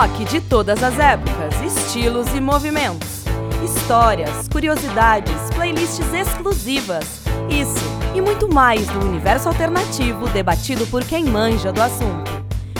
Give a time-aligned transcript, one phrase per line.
[0.00, 3.22] Rock de todas as épocas, estilos e movimentos.
[3.62, 7.04] Histórias, curiosidades, playlists exclusivas.
[7.50, 7.84] Isso
[8.16, 12.30] e muito mais do universo alternativo debatido por quem manja do assunto.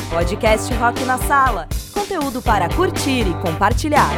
[0.08, 4.08] Podcast Rock na Sala conteúdo para curtir e compartilhar.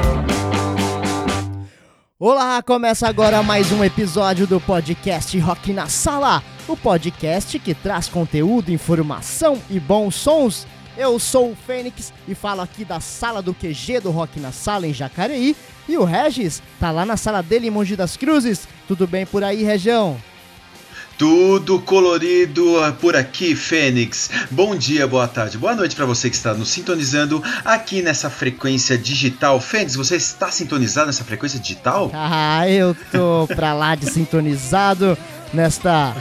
[2.21, 8.09] Olá, começa agora mais um episódio do podcast Rock na Sala, o podcast que traz
[8.09, 13.55] conteúdo, informação e bons sons eu sou o Fênix e falo aqui da sala do
[13.55, 15.57] QG do Rock na Sala em Jacareí.
[15.89, 18.69] E o Regis tá lá na sala dele em Monte das Cruzes.
[18.87, 20.17] Tudo bem por aí, Região?
[21.19, 24.31] Tudo colorido por aqui, Fênix.
[24.51, 28.99] Bom dia, boa tarde, boa noite para você que está nos sintonizando aqui nessa frequência
[28.99, 29.61] digital.
[29.61, 32.11] Fênix, você está sintonizado nessa frequência digital?
[32.13, 35.17] Ah, eu tô pra lá de sintonizado
[35.53, 36.17] nesta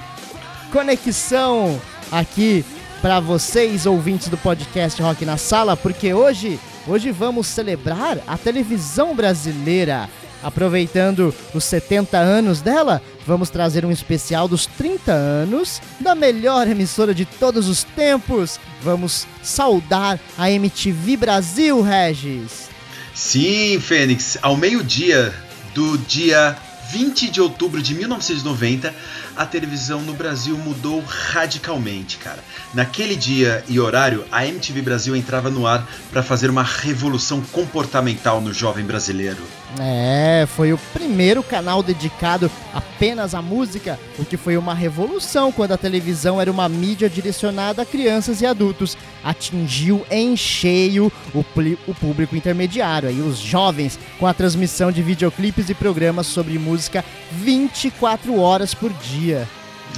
[0.71, 2.63] conexão aqui
[3.01, 9.15] para vocês, ouvintes do podcast Rock na Sala, porque hoje, hoje vamos celebrar a televisão
[9.15, 10.07] brasileira.
[10.43, 17.13] Aproveitando os 70 anos dela, vamos trazer um especial dos 30 anos da melhor emissora
[17.13, 18.59] de todos os tempos.
[18.81, 22.69] Vamos saudar a MTV Brasil, Regis.
[23.13, 25.33] Sim, Fênix, ao meio-dia
[25.73, 26.55] do dia
[26.91, 28.93] 20 de outubro de 1990,
[29.33, 32.43] a televisão no Brasil mudou radicalmente, cara.
[32.73, 38.41] Naquele dia e horário, a MTV Brasil entrava no ar para fazer uma revolução comportamental
[38.41, 39.41] no jovem brasileiro.
[39.79, 45.71] É, foi o primeiro canal dedicado apenas à música, o que foi uma revolução quando
[45.71, 48.97] a televisão era uma mídia direcionada a crianças e adultos.
[49.23, 51.45] Atingiu em cheio o,
[51.87, 57.05] o público intermediário, aí os jovens, com a transmissão de videoclipes e programas sobre música
[57.31, 59.47] 24 horas por dia.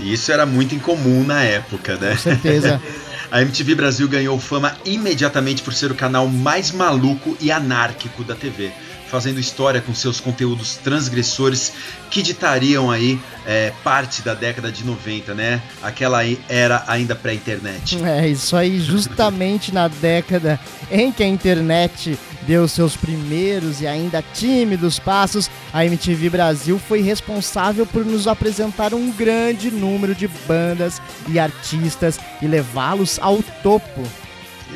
[0.02, 2.12] Isso era muito incomum na época, né?
[2.12, 2.82] Com certeza.
[3.32, 8.36] A MTV Brasil ganhou fama imediatamente por ser o canal mais maluco e anárquico da
[8.36, 8.72] TV
[9.14, 11.74] fazendo história com seus conteúdos transgressores
[12.10, 15.62] que ditariam aí é, parte da década de 90, né?
[15.84, 18.02] Aquela era ainda pré-internet.
[18.04, 20.60] É, isso aí justamente na década
[20.92, 27.02] em que a internet deu seus primeiros e ainda tímidos passos, a MTV Brasil foi
[27.02, 34.04] responsável por nos apresentar um grande número de bandas e artistas e levá-los ao topo.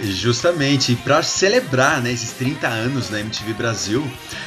[0.04, 4.06] Justamente, para celebrar né, esses 30 anos da MTV Brasil,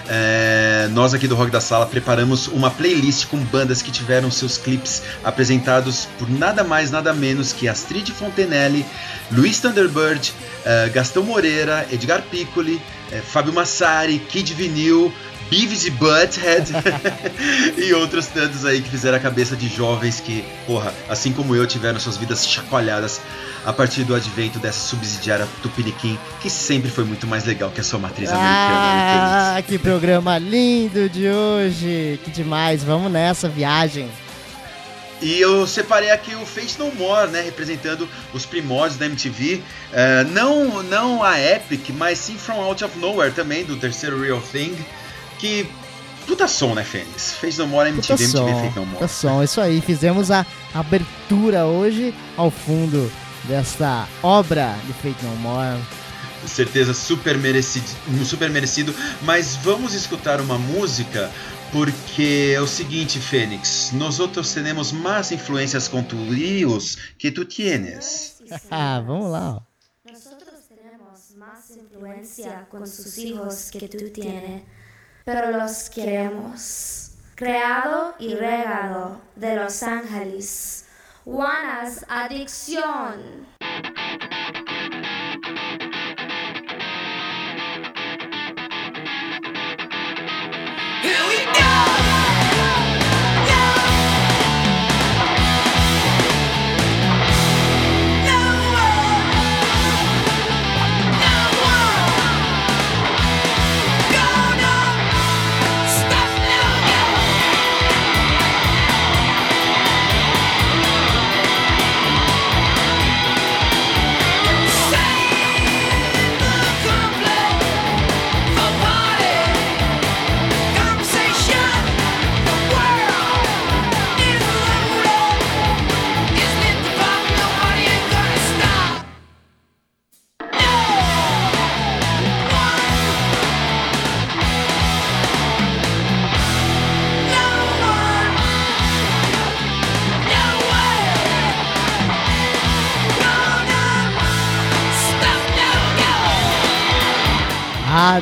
[0.08, 4.56] é, nós aqui do Rock da Sala preparamos uma playlist com bandas que tiveram seus
[4.56, 8.86] clipes apresentados por nada mais, nada menos que Astrid Fontenelle,
[9.32, 10.32] Luiz Thunderbird,
[10.64, 12.80] é, Gastão Moreira, Edgar Piccoli,
[13.10, 15.12] é, Fábio Massari, Kid Vinil,
[15.50, 16.70] Beavis e Butthead
[17.76, 21.66] e outros tantos aí que fizeram a cabeça de jovens que, porra, assim como eu,
[21.66, 23.20] tiveram suas vidas chacoalhadas
[23.66, 27.84] a partir do advento dessa subsidiária Tupiniquim, que sempre foi muito mais legal que a
[27.84, 29.56] sua matriz americana.
[29.56, 32.20] Ah, que programa lindo de hoje!
[32.24, 32.84] Que demais!
[32.84, 34.08] Vamos nessa viagem!
[35.20, 39.56] E eu separei aqui o Face No More, né, representando os primórdios da MTV.
[39.56, 39.62] Uh,
[39.92, 44.40] é, não, não a Epic, mas sim From Out of Nowhere também, do terceiro Real
[44.40, 44.74] Thing.
[45.40, 45.66] Que
[46.26, 47.32] Puta som, né, Fênix?
[47.32, 48.98] Fez No More MTV, Puta MTV som, fez No More.
[48.98, 49.80] Puta som, isso aí.
[49.80, 53.10] Fizemos a abertura hoje ao fundo
[53.44, 55.80] desta obra de Fate No More.
[56.46, 57.86] Certeza super merecido,
[58.24, 61.30] super merecido, mas vamos escutar uma música
[61.72, 68.40] porque é o seguinte, Fênix, nós outros temos mais influências com tuios que tu tienes.
[68.70, 69.62] ah, vamos lá.
[70.04, 70.22] Nós
[70.68, 74.62] temos mais influência com seus filhos que tu tienes,
[75.24, 77.12] pero los queremos.
[77.34, 80.84] Creado y regado de Los Ángeles.
[81.24, 83.46] Juana's Adicción.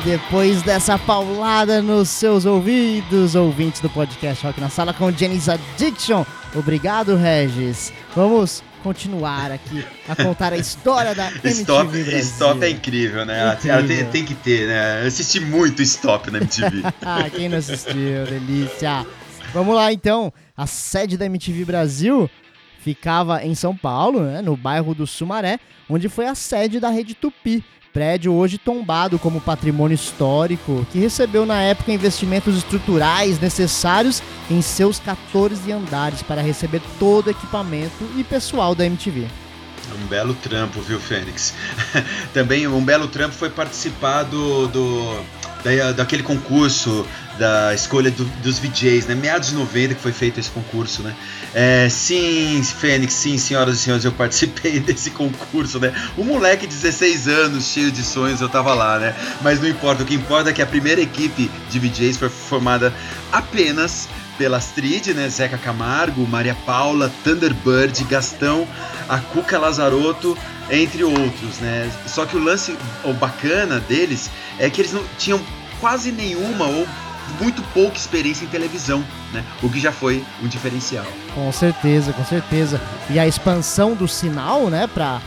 [0.09, 6.25] Depois dessa paulada nos seus ouvidos, ouvintes do podcast Rock na Sala com Janis Addiction.
[6.55, 7.93] Obrigado, Regis.
[8.15, 12.17] Vamos continuar aqui a contar a história da MTV Stop, Brasil.
[12.21, 13.39] Stop é incrível, né?
[13.39, 14.11] Ela tem, Incrível.
[14.11, 15.03] tem que ter, né?
[15.03, 16.81] Eu assisti muito Stop na MTV.
[17.05, 19.05] Ah, quem não assistiu, delícia.
[19.53, 20.33] Vamos lá então.
[20.57, 22.27] A sede da MTV Brasil
[22.79, 27.13] ficava em São Paulo, né, no bairro do Sumaré, onde foi a sede da Rede
[27.13, 27.63] Tupi.
[27.93, 34.99] Prédio hoje tombado como patrimônio histórico, que recebeu na época investimentos estruturais necessários em seus
[34.99, 39.25] 14 andares para receber todo o equipamento e pessoal da MTV.
[40.03, 41.53] Um belo trampo, viu, Fênix?
[42.31, 45.23] Também um belo trampo foi participar do, do-
[45.63, 47.07] da- daquele concurso
[47.39, 49.15] da escolha do- dos VJs, né?
[49.15, 51.15] Meados de 90 que foi feito esse concurso, né?
[51.55, 55.93] É, sim, Fênix, sim, senhoras e senhores, eu participei desse concurso, né?
[56.17, 59.15] Um moleque de 16 anos, cheio de sonhos, eu tava lá, né?
[59.41, 62.93] Mas não importa, o que importa é que a primeira equipe de VJs foi formada
[63.31, 64.07] apenas
[64.37, 65.27] pela Astrid, né?
[65.29, 68.67] Zeca Camargo, Maria Paula, Thunderbird, Gastão,
[69.07, 70.37] a Cuca Lazarotto,
[70.69, 71.89] entre outros, né?
[72.05, 75.41] Só que o lance, o bacana deles é que eles não tinham
[75.79, 76.87] quase nenhuma ou
[77.41, 79.03] muito pouca experiência em televisão,
[79.33, 79.43] né?
[79.61, 81.05] O que já foi um diferencial.
[81.33, 82.81] Com certeza, com certeza.
[83.09, 85.21] E a expansão do sinal, né, pra,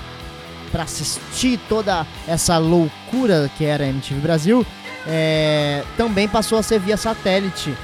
[0.70, 4.66] pra assistir toda essa loucura que era a MTV Brasil,
[5.06, 7.74] é, também passou a ser via satélite,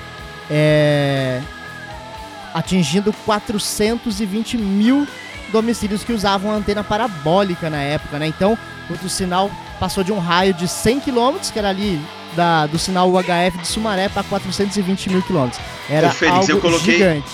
[0.51, 1.41] é,
[2.55, 5.07] atingindo 420 mil
[5.53, 8.27] domicílios que usavam antena parabólica na época, né?
[8.27, 8.57] Então,
[9.03, 12.01] o sinal passou de um raio de 100 km, que era ali
[12.35, 15.61] da, do sinal UHF de Sumaré, para 420 mil quilômetros.
[15.89, 17.29] Era Ô, Fênix, algo eu coloquei- gigante.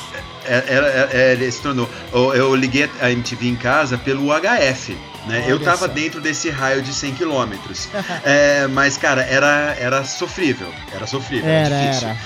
[0.46, 1.88] É, era- é, é, ele se tornou.
[2.12, 4.96] Eu, eu liguei a MTV em casa pelo UHF.
[5.26, 5.40] Né?
[5.44, 5.86] Olha Eu tava só.
[5.86, 7.88] dentro desse raio de 100 quilômetros.
[8.24, 10.68] É, mas, cara, era, era sofrível.
[10.94, 11.48] Era sofrível.
[11.48, 12.08] Era, difícil.
[12.08, 12.16] era.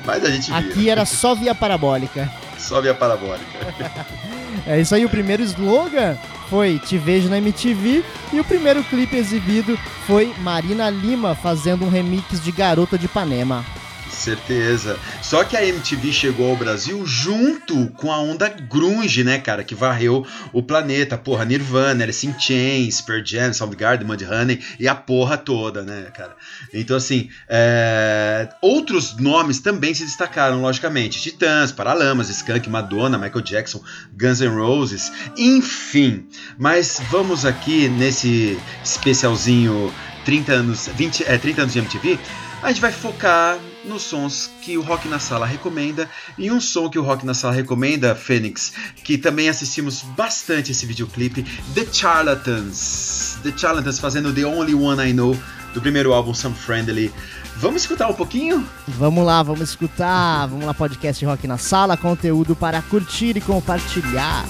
[0.06, 0.58] Mas a gente via.
[0.58, 2.30] Aqui era só via parabólica.
[2.58, 3.44] Sobe a parabólica.
[4.66, 6.16] É isso aí, o primeiro slogan
[6.48, 11.90] foi Te Vejo na MTV e o primeiro clipe exibido foi Marina Lima fazendo um
[11.90, 13.64] remix de Garota de Ipanema.
[14.10, 14.98] Certeza.
[15.22, 19.74] Só que a MTV chegou ao Brasil junto com a onda grunge, né, cara, que
[19.74, 21.16] varreu o planeta.
[21.16, 26.34] Porra, Nirvana, Alice in Chains, Pearl Jam, Soundgarden, Mudhoney e a porra toda, né, cara.
[26.72, 31.20] Então, assim, é, outros nomes também se destacaram, logicamente.
[31.20, 33.82] Titãs, Paralamas, Skunk, Madonna, Michael Jackson,
[34.18, 36.26] Guns N' Roses, enfim.
[36.58, 39.92] Mas vamos aqui nesse especialzinho
[40.28, 42.18] 30 anos, 20, é, 30 anos de MTV,
[42.62, 46.88] a gente vai focar nos sons que o Rock na Sala recomenda e um som
[46.88, 48.72] que o Rock na Sala recomenda, Fênix,
[49.04, 51.44] que também assistimos bastante esse videoclipe,
[51.74, 53.38] The Charlatans.
[53.42, 55.36] The Charlatans fazendo The Only One I Know
[55.74, 57.12] do primeiro álbum Some Friendly.
[57.56, 58.66] Vamos escutar um pouquinho?
[58.86, 60.46] Vamos lá, vamos escutar.
[60.46, 64.44] Vamos lá, podcast Rock na Sala, conteúdo para curtir e compartilhar.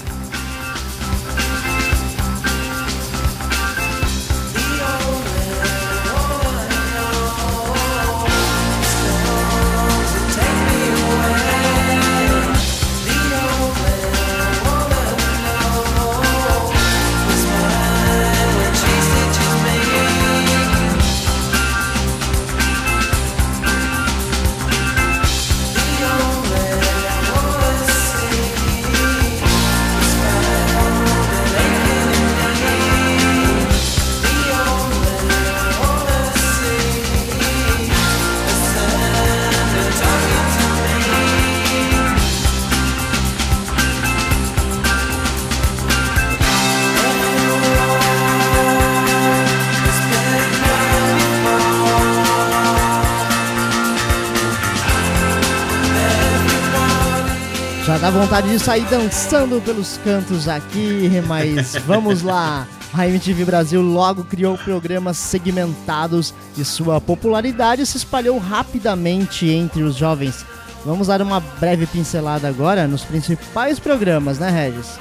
[58.29, 62.67] Vontade de sair dançando pelos cantos aqui, mas vamos lá.
[62.93, 69.95] A MTV Brasil logo criou programas segmentados e sua popularidade se espalhou rapidamente entre os
[69.95, 70.45] jovens.
[70.85, 74.99] Vamos dar uma breve pincelada agora nos principais programas, né, Regis?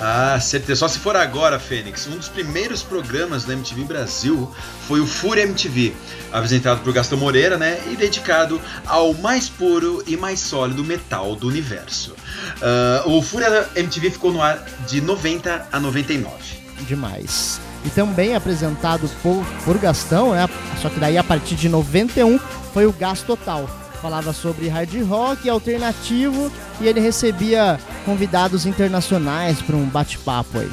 [0.00, 0.80] Ah, certeza.
[0.80, 2.06] Só se for agora, Fênix.
[2.06, 4.50] Um dos primeiros programas da MTV Brasil
[4.88, 5.94] foi o Fúria MTV,
[6.32, 7.78] apresentado por Gastão Moreira, né?
[7.90, 12.14] E dedicado ao mais puro e mais sólido metal do universo.
[12.62, 16.32] Ah, o Fúria MTV ficou no ar de 90 a 99.
[16.86, 17.60] Demais.
[17.84, 20.48] E também apresentado por, por Gastão, né?
[20.80, 22.38] Só que daí a partir de 91
[22.72, 23.68] foi o Gas Total.
[24.00, 30.70] Falava sobre hard rock alternativo e ele recebia convidados internacionais para um bate-papo aí.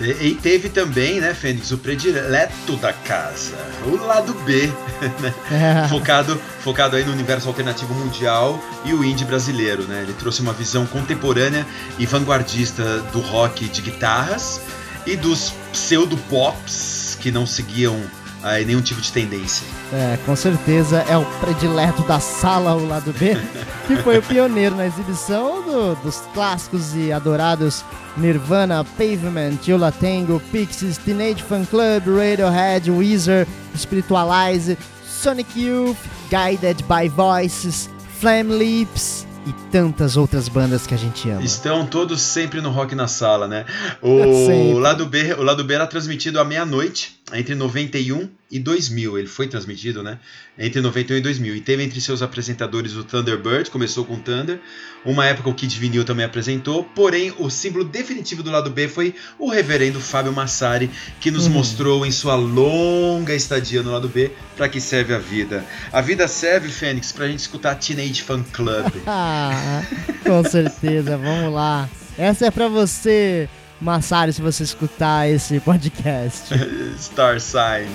[0.00, 4.66] E teve também, né, Fênix, o predileto da casa, o lado B,
[5.22, 5.34] né?
[5.52, 5.88] É.
[5.88, 10.02] focado, focado aí no universo alternativo mundial e o indie brasileiro, né?
[10.02, 11.64] Ele trouxe uma visão contemporânea
[11.96, 14.60] e vanguardista do rock de guitarras
[15.06, 18.00] e dos pseudo-pops que não seguiam
[18.44, 19.66] aí nenhum tipo de tendência.
[19.92, 23.36] É, com certeza é o predileto da sala, o lado B,
[23.88, 27.84] que foi o pioneiro na exibição do- dos clássicos e adorados
[28.16, 33.46] Nirvana, Pavement, Yola Tango, Pixies, Teenage Fan Club, Radiohead, Weezer,
[33.76, 35.96] Spiritualize, Sonic Youth,
[36.30, 37.88] Guided by Voices,
[38.20, 41.42] Flame Lips e tantas outras bandas que a gente ama.
[41.42, 43.64] Estão todos sempre no Rock na Sala, né?
[44.00, 49.18] O lado B, o lado B era transmitido à meia-noite, entre 91 e 2000.
[49.18, 50.18] Ele foi transmitido, né?
[50.58, 51.56] Entre 91 e 2000.
[51.56, 54.60] E teve entre seus apresentadores o Thunderbird, começou com Thunder.
[55.04, 56.84] Uma época o Kid Vinil também apresentou.
[56.84, 60.90] Porém, o símbolo definitivo do lado B foi o reverendo Fábio Massari,
[61.20, 61.52] que nos Uhum.
[61.54, 65.64] mostrou em sua longa estadia no lado B para que serve a vida.
[65.92, 68.92] A vida serve, Fênix, pra gente escutar Teenage Fan Club.
[69.06, 69.82] Ah,
[70.22, 71.88] com certeza, vamos lá.
[72.16, 73.48] Essa é pra você,
[73.80, 76.54] Massari, se você escutar esse podcast.
[76.98, 77.88] Star Sign.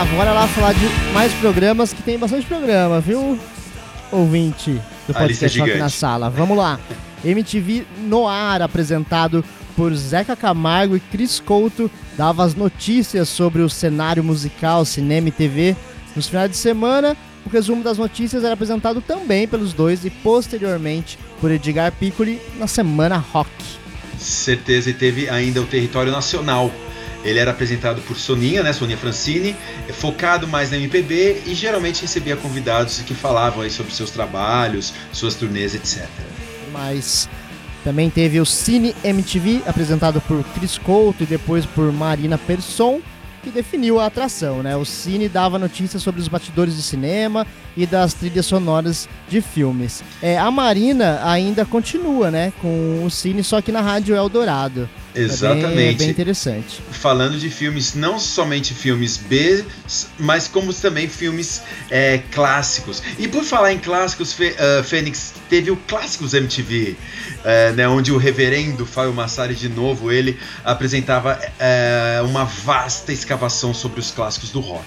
[0.00, 3.38] Lá, bora lá falar de mais programas, que tem bastante programa, viu?
[4.10, 5.88] Ouvinte do A lista é podcast na.
[5.90, 6.30] Sala.
[6.30, 6.80] Vamos lá.
[7.22, 9.44] MTV no ar, apresentado
[9.76, 15.32] por Zeca Camargo e Cris Couto, dava as notícias sobre o cenário musical, cinema e
[15.32, 15.76] TV.
[16.16, 17.14] Nos finais de semana,
[17.44, 22.66] o resumo das notícias era apresentado também pelos dois e posteriormente por Edgar Piccoli na
[22.66, 23.50] Semana Rock.
[24.18, 26.70] Certeza, e teve ainda o território nacional.
[27.24, 29.56] Ele era apresentado por Soninha, né, Soninha Francini,
[29.92, 35.34] focado mais na MPB e geralmente recebia convidados que falavam aí sobre seus trabalhos, suas
[35.34, 36.08] turnês, etc.
[36.72, 37.28] Mas
[37.84, 43.00] também teve o Cine MTV, apresentado por Chris Couto e depois por Marina Persson,
[43.42, 44.76] que definiu a atração, né?
[44.76, 50.04] O Cine dava notícias sobre os batidores de cinema e das trilhas sonoras de filmes.
[50.20, 54.88] É, a Marina ainda continua, né, com o Cine, só que na Rádio Eldorado.
[55.24, 55.98] É bem- É Exatamente.
[55.98, 56.82] bem, interessante.
[56.90, 59.64] Falando de filmes, não somente filmes B,
[60.18, 63.02] mas como também filmes é, clássicos.
[63.18, 66.96] E por falar em clássicos, Fê- ah, Fênix, teve o Clássicos MTV,
[67.44, 73.72] é, né, onde o reverendo Fábio Massari, de novo, ele apresentava é, uma vasta escavação
[73.74, 74.84] sobre os clássicos do rock.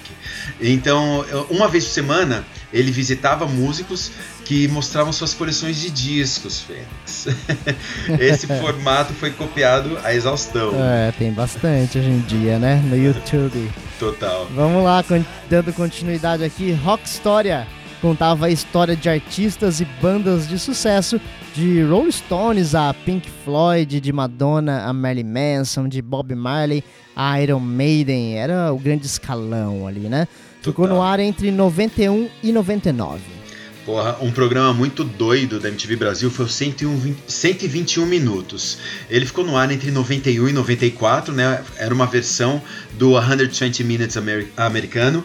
[0.60, 4.10] Então, uma vez por semana, ele visitava músicos
[4.44, 7.28] que mostravam suas coleções de discos, Fênix.
[8.20, 10.72] Esse formato foi copiado à exaustão.
[10.74, 13.70] É, tem bastante hoje em dia, né, no YouTube.
[13.98, 14.46] Total.
[14.54, 15.02] Vamos lá,
[15.48, 17.66] dando continuidade aqui, Rock História
[18.04, 21.18] contava a história de artistas e bandas de sucesso,
[21.54, 26.84] de Rolling Stones a Pink Floyd, de Madonna a Marilyn Manson, de Bob Marley
[27.16, 30.28] a Iron Maiden, era o grande escalão ali, né?
[30.64, 33.43] Ficou no ar entre 91 e 99.
[33.84, 38.78] Porra, um programa muito doido da MTV Brasil foi o 101, vin- 121 minutos.
[39.10, 41.62] Ele ficou no ar entre 91 e 94, né?
[41.76, 42.62] Era uma versão
[42.94, 45.22] do 120 Minutes Ameri- americano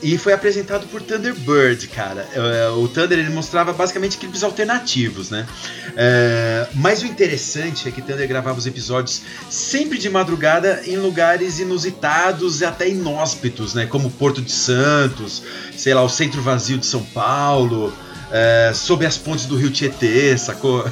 [0.00, 2.28] e foi apresentado por Thunderbird, cara.
[2.32, 5.44] É, O Thunder ele mostrava basicamente clipes alternativos, né?
[5.96, 11.58] É, Mas o interessante é que Thunder gravava os episódios sempre de madrugada em lugares
[11.58, 13.86] inusitados e até inóspitos, né?
[13.86, 15.42] Como Porto de Santos,
[15.86, 17.92] sei lá, o Centro Vazio de São Paulo,
[18.32, 20.84] é, sob as pontes do Rio Tietê, sacou?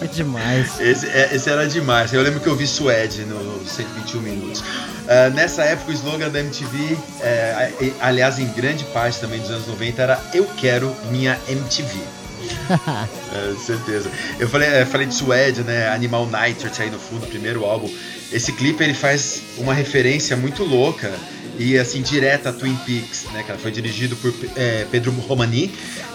[0.00, 0.68] É demais.
[0.82, 2.12] Esse, é- esse era demais.
[2.12, 4.64] Eu lembro que eu vi Suede no 121 Minutos.
[5.06, 9.68] Ah, nessa época, o slogan da MTV, é, aliás, em grande parte também dos anos
[9.68, 11.96] 90, era Eu quero minha MTV.
[13.36, 14.10] É, certeza.
[14.40, 15.88] Eu falei, é, falei de Suede, né?
[15.90, 17.88] Animal Nitrate aí no fundo, primeiro álbum.
[18.32, 21.12] Esse clipe ele faz uma referência muito louca
[21.58, 23.42] e assim direta a Twin Peaks, né?
[23.42, 25.72] Cara, foi dirigido por é, Pedro Romani,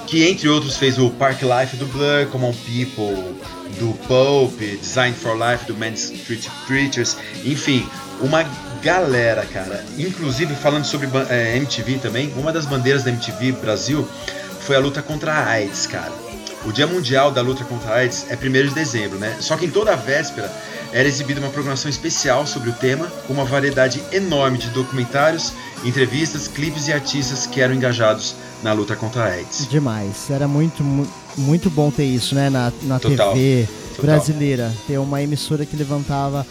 [0.07, 3.35] que entre outros fez o Park Life do Blur, Common People
[3.79, 7.87] do Pulp, Design for Life do Man Street Preachers, enfim,
[8.19, 8.43] uma
[8.81, 9.83] galera, cara.
[9.97, 14.07] Inclusive falando sobre é, MTV também, uma das bandeiras da MTV Brasil
[14.61, 16.30] foi a luta contra a AIDS, cara.
[16.65, 19.35] O Dia Mundial da Luta contra a AIDS é 1 de dezembro, né?
[19.39, 20.51] Só que em toda a véspera
[20.93, 25.53] era exibida uma programação especial sobre o tema, com uma variedade enorme de documentários,
[25.83, 29.67] entrevistas, clipes e artistas que eram engajados na luta contra a AIDS.
[29.69, 30.29] Demais.
[30.29, 32.49] Era muito, mu- muito bom ter isso, né?
[32.49, 34.05] Na, na Total, TV total.
[34.05, 34.71] brasileira.
[34.85, 36.45] Ter uma emissora que levantava,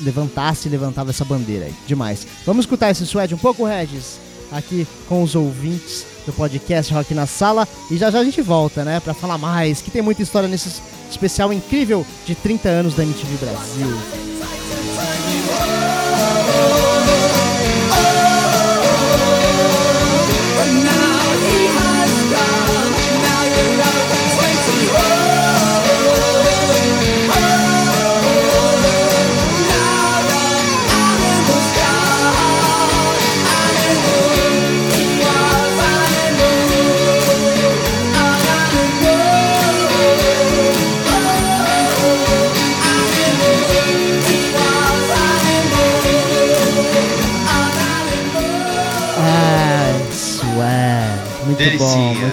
[0.00, 1.74] levantasse e levantava essa bandeira aí.
[1.86, 2.26] Demais.
[2.46, 4.20] Vamos escutar esse suede um pouco, Regis?
[4.52, 7.66] Aqui com os ouvintes do podcast Rock na Sala.
[7.90, 9.00] E já já a gente volta, né?
[9.00, 10.80] Pra falar mais, que tem muita história nesse
[11.10, 13.88] especial incrível de 30 anos da MTV Brasil.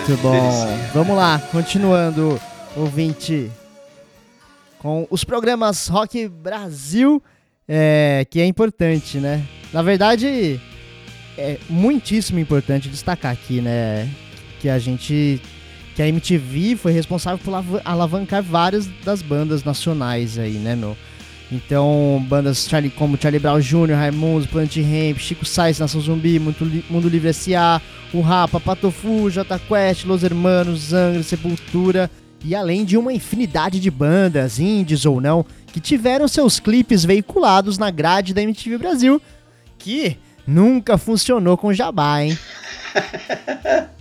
[0.07, 0.31] Muito bom.
[0.31, 0.89] delicinha.
[0.93, 2.39] Vamos lá, continuando,
[2.75, 3.51] ouvinte,
[4.79, 7.21] com os programas Rock Brasil,
[7.67, 9.43] é, que é importante, né?
[9.74, 10.59] Na verdade,
[11.38, 14.09] é muitíssimo importante destacar aqui, né?
[14.59, 15.41] Que a gente.
[15.95, 20.95] Que a MTV foi responsável por alav- alavancar várias das bandas nacionais aí, né, meu?
[21.55, 26.57] Então, bandas Charlie, como Charlie Brown Jr., Raimundos, Planet Ramp, Chico Sainz, Nação Zumbi, Mundo,
[26.65, 27.81] Li- Mundo Livre S.A.,
[28.13, 32.09] O Rapa, Patofu, J Quest, Los Hermanos, Angra, Sepultura
[32.43, 37.77] e além de uma infinidade de bandas, indies ou não, que tiveram seus clipes veiculados
[37.77, 39.21] na grade da MTV Brasil,
[39.79, 42.38] que nunca funcionou com jabá, hein?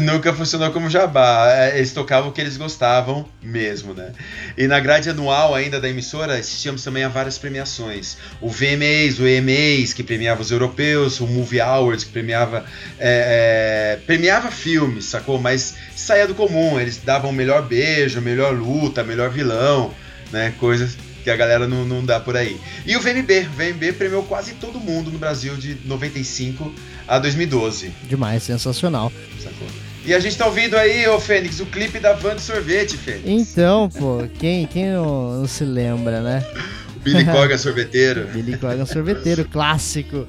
[0.00, 1.52] Nunca funcionou como jabá.
[1.52, 4.12] É, Eles tocavam o que eles gostavam mesmo, né?
[4.56, 8.16] E na grade anual ainda da emissora, assistíamos também a várias premiações.
[8.40, 12.64] O VMAs, o EMAs, que premiava os europeus, o Movie Awards, que premiava,
[12.98, 15.38] é, é, premiava filmes, sacou?
[15.38, 16.80] Mas saía do comum.
[16.80, 19.94] Eles davam melhor beijo, melhor luta, melhor vilão,
[20.32, 20.54] né?
[20.58, 22.56] Coisas que a galera não, não dá por aí.
[22.86, 23.48] E o VMB.
[23.48, 26.72] O VMB premiou quase todo mundo no Brasil de 95
[27.06, 27.90] a 2012.
[28.08, 29.12] Demais, sensacional.
[29.42, 29.66] Sacou?
[30.04, 33.24] E a gente tá ouvindo aí, ô Fênix, o clipe da Van de Sorvete, Fênix.
[33.26, 36.44] Então, pô, quem, quem não, não se lembra, né?
[37.02, 38.26] Billy Corgan sorveteiro.
[38.28, 40.26] Billy Corgan sorveteiro, clássico.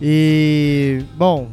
[0.00, 1.48] E, bom,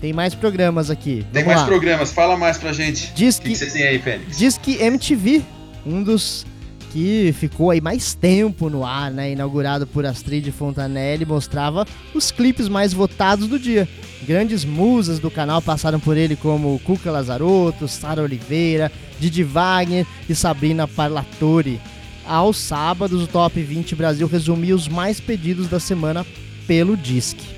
[0.00, 1.24] tem mais programas aqui.
[1.32, 1.66] Tem Vamos mais lá.
[1.66, 3.12] programas, fala mais pra gente.
[3.14, 4.36] Diz O que, que, que vocês têm aí, Fênix?
[4.38, 5.42] diz que MTV,
[5.86, 6.44] um dos
[6.92, 9.32] que ficou aí mais tempo no ar, né?
[9.32, 13.88] Inaugurado por Astrid Fontanelli, mostrava os clipes mais votados do dia.
[14.26, 20.34] Grandes musas do canal passaram por ele como Cuca Lazarotto, Sara Oliveira, Didi Wagner e
[20.34, 21.80] Sabrina Parlatore.
[22.26, 26.26] Aos sábados, o Top 20 Brasil resumia os mais pedidos da semana
[26.66, 27.57] pelo Disque.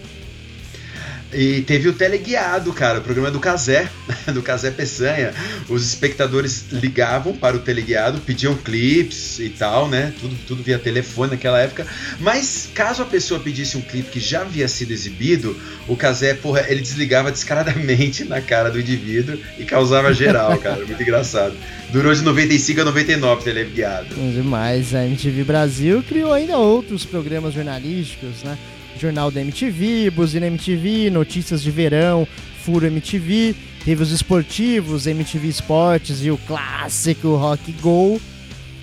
[1.33, 3.89] E teve o teleguiado, cara, o programa do Casé,
[4.35, 5.33] do Casé Peçanha.
[5.69, 10.13] Os espectadores ligavam para o teleguiado, pediam clipes e tal, né?
[10.21, 11.87] Tudo, tudo via telefone naquela época.
[12.19, 16.67] Mas caso a pessoa pedisse um clipe que já havia sido exibido, o Casé, porra,
[16.69, 20.85] ele desligava descaradamente na cara do indivíduo e causava geral, cara.
[20.85, 21.55] Muito engraçado.
[21.93, 24.15] Durou de 95 a 99 o teleguiado.
[24.33, 28.59] Demais, a MTV Brasil criou ainda outros programas jornalísticos, né?
[28.99, 32.27] Jornal da MTV, Buzina MTV, Notícias de Verão,
[32.65, 38.21] Furo MTV, teve os esportivos, MTV Esportes e o clássico Rock Go.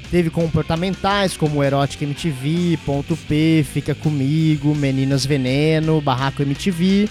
[0.10, 7.10] Teve comportamentais como Erótica MTV, Ponto P, Fica Comigo, Meninas Veneno, Barraco MTV,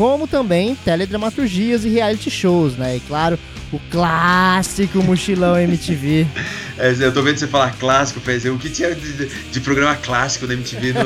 [0.00, 2.96] como também teledramaturgias e reality shows, né?
[2.96, 3.38] E claro,
[3.70, 6.26] o clássico Mochilão MTV.
[6.78, 8.42] É, eu tô vendo você falar clássico, Fez.
[8.46, 10.94] O que tinha de, de programa clássico da MTV?
[10.94, 11.00] No...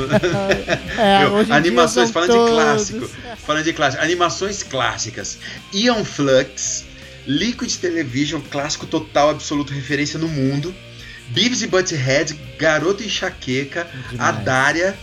[0.97, 2.53] É, Meu, animações, falando de todos.
[2.53, 3.09] clássico.
[3.45, 5.37] Falando de clássico, animações clássicas.
[5.73, 6.85] Ion Flux,
[7.27, 10.73] Liquid Television, clássico total, absoluto, referência no mundo.
[11.31, 13.85] Beavis e Butthead, Garoto Enxaqueca,
[14.17, 14.45] a Demais.
[14.45, 14.95] Dária,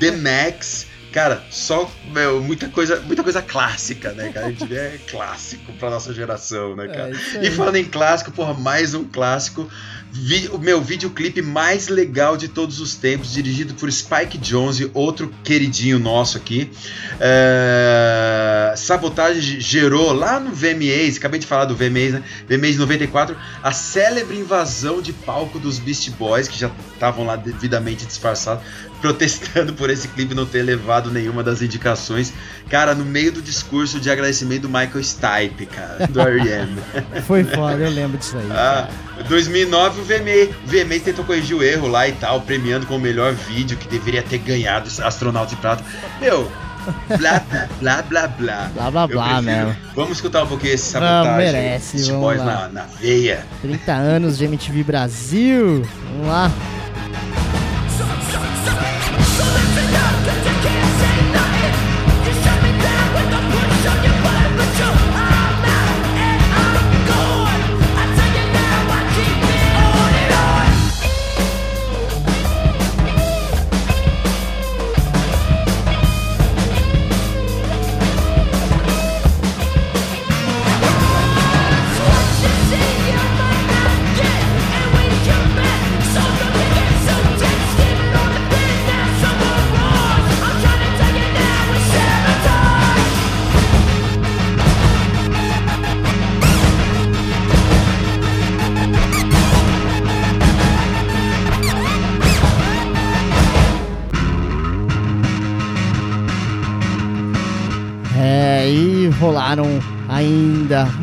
[0.00, 0.88] The Max.
[1.12, 4.46] Cara, só meu, muita coisa, muita coisa clássica, né, cara?
[4.46, 7.10] A gente é clássico pra nossa geração, né, cara?
[7.36, 9.68] É, E falando em clássico, porra, mais um clássico.
[10.10, 15.32] Vi- o meu videoclipe mais legal de todos os tempos, dirigido por Spike Jonze, outro
[15.44, 16.70] queridinho nosso aqui.
[17.20, 22.22] É, Sabotagem gerou lá no VMAs, acabei de falar do VMAs, né?
[22.48, 28.06] VMAs 94, a célebre invasão de palco dos Beast Boys, que já estavam lá devidamente
[28.06, 28.62] disfarçados,
[29.00, 32.32] protestando por esse clipe não ter levado nenhuma das indicações.
[32.68, 36.76] Cara, no meio do discurso de agradecimento do Michael Stipe, cara, do R.E.M.
[37.26, 38.48] Foi foda, eu lembro disso aí.
[38.50, 38.88] Ah,
[39.28, 43.00] 2009 o VMA, o VMA tentou corrigir o erro lá e tal, premiando com o
[43.00, 45.84] melhor vídeo que deveria ter ganhado Astronauta de Prata.
[46.20, 46.50] Meu,
[47.18, 47.42] blá
[47.80, 48.70] blá blá blá.
[48.74, 49.76] Blá, blá, blá mesmo.
[49.94, 51.52] Vamos escutar um pouquinho esse sabotagem.
[51.52, 52.44] merece, Beast vamos lá.
[52.44, 53.44] na, na veia.
[53.62, 55.82] 30 anos de MTV Brasil.
[56.12, 56.50] Vamos lá.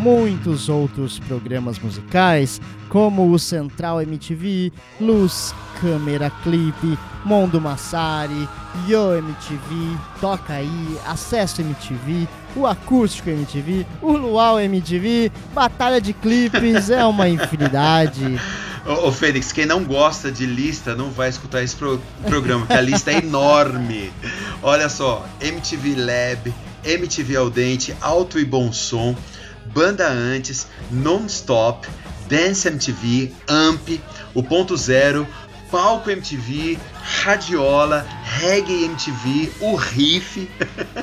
[0.06, 8.48] Muitos outros programas musicais, como o Central MTV, Luz, Câmera Clipe, Mondo Massari,
[8.88, 16.92] Yo MTV, Toca Aí, Acesso MTV, o Acústico MTV, o Luau MTV, Batalha de Clipes,
[16.92, 18.40] é uma infinidade.
[18.86, 22.78] Ô, ô, Fênix, quem não gosta de lista não vai escutar esse pro- programa, porque
[22.78, 24.12] a lista é enorme.
[24.62, 29.16] Olha só, MTV Lab, MTV Al Dente, Alto e Bom Som,
[29.74, 31.88] Banda Antes, Non-Stop,
[32.30, 34.00] Dance MTV, Amp,
[34.34, 35.28] O Ponto Zero,
[35.72, 40.48] Palco MTV, Radiola, Reggae MTV, o Riff.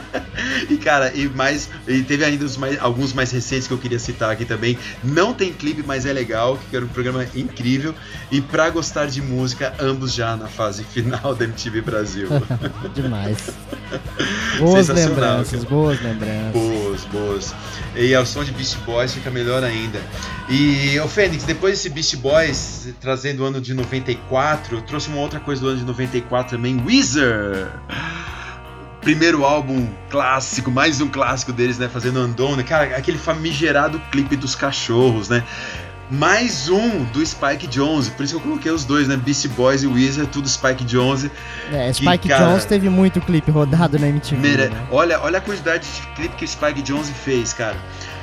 [0.70, 3.98] e cara, e mais, e teve ainda os mais- alguns mais recentes que eu queria
[3.98, 4.78] citar aqui também.
[5.02, 7.94] Não tem clipe, mas é legal, que era um programa incrível.
[8.30, 12.28] E pra gostar de música, ambos já na fase final da MTV Brasil.
[12.94, 13.38] Demais.
[14.58, 15.70] Boas lembranças, cara.
[15.70, 16.52] boas lembranças.
[16.92, 17.54] Boas, boas.
[17.96, 19.98] E ao som de Beast Boys fica melhor ainda.
[20.48, 25.18] E, o Fênix, depois desse Beast Boys, trazendo o ano de 94, eu trouxe uma
[25.18, 27.70] outra coisa do ano de 94 também, Weezer.
[29.00, 31.88] Primeiro álbum clássico, mais um clássico deles, né?
[31.88, 32.62] Fazendo Andona.
[32.62, 35.42] Cara, aquele famigerado clipe dos cachorros, né?
[36.12, 39.16] Mais um do Spike Jonze, por isso que eu coloquei os dois, né?
[39.16, 41.30] Beast Boys e Weezer, tudo Spike Jonze.
[41.72, 44.36] É, Spike cara- Jones teve muito clipe rodado na MTV.
[44.36, 44.86] Mere- né?
[44.90, 47.76] olha, olha a quantidade de clipe que o Spike Jonze fez, cara.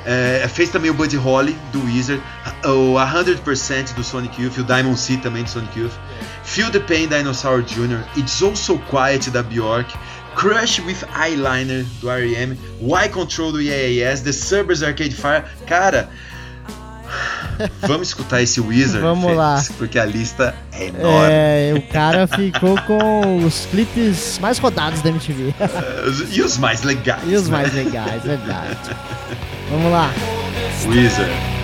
[0.06, 2.20] É, fez também o Buddy Holly do Weezer,
[2.64, 5.92] o 100% do Sonic Youth, o Diamond Sea também do Sonic Youth,
[6.44, 9.92] Feel the Pain Dinosaur Jr., It's All So Quiet da Bjork,
[10.36, 15.42] Crush with Eyeliner do R.E.M., Why Control do EAS, The Suburbs Arcade Fire.
[15.66, 16.08] Cara,
[17.82, 19.56] vamos escutar esse Weezer, Vamos lá.
[19.56, 21.28] Fênix, porque a lista é enorme.
[21.30, 25.54] É, o cara ficou com os clipes mais rodados da MTV.
[26.30, 27.22] E os mais legais.
[27.26, 27.58] e os né?
[27.58, 28.76] mais legais, verdade.
[29.70, 30.10] Vamos lá.
[30.86, 31.59] Weezer.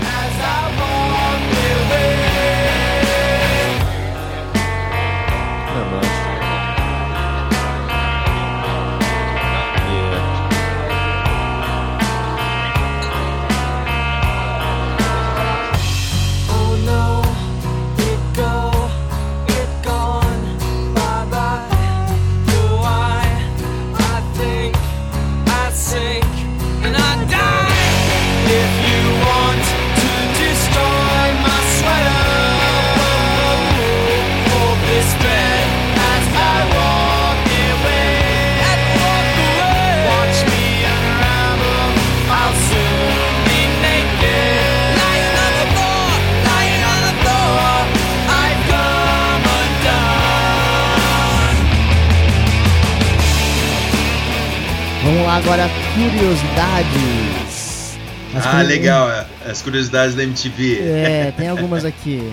[55.56, 57.98] Agora, curiosidades.
[58.34, 60.80] As Ah, curi- legal, é, as curiosidades da MTV.
[60.82, 62.30] É, tem algumas aqui.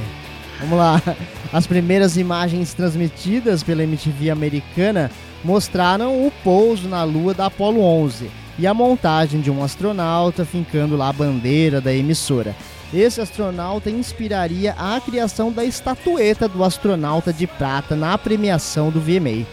[0.60, 1.02] Vamos lá.
[1.52, 5.10] As primeiras imagens transmitidas pela MTV americana
[5.44, 10.96] mostraram o pouso na lua da Apollo 11 e a montagem de um astronauta fincando
[10.98, 12.56] lá a bandeira da emissora.
[12.94, 19.46] Esse astronauta inspiraria a criação da estatueta do astronauta de prata na premiação do VMA.